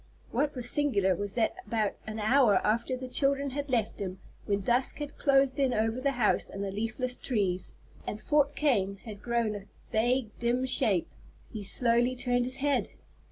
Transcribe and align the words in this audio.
What 0.31 0.55
was 0.55 0.67
singular 0.67 1.13
was 1.15 1.35
that 1.35 1.57
about 1.67 1.93
an 2.07 2.17
hour 2.17 2.55
after 2.65 2.97
the 2.97 3.07
children 3.07 3.51
had 3.51 3.69
left 3.69 3.99
him, 3.99 4.17
when 4.47 4.61
dusk 4.61 4.97
had 4.97 5.15
closed 5.15 5.59
in 5.59 5.75
over 5.75 6.01
the 6.01 6.13
house 6.13 6.49
and 6.49 6.63
the 6.63 6.71
leafless 6.71 7.15
trees, 7.15 7.75
and 8.07 8.19
"Fort 8.19 8.55
Kane" 8.55 8.97
had 9.05 9.21
grown 9.21 9.53
a 9.53 9.65
vague 9.91 10.31
dim 10.39 10.65
shape, 10.65 11.07
he 11.53 11.63
slowly 11.63 12.15
turned 12.15 12.45
his 12.45 12.57
head! 12.57 12.89